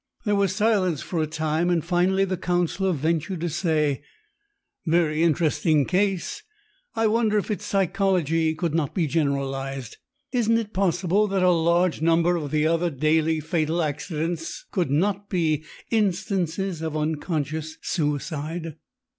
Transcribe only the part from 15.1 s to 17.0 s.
be instances of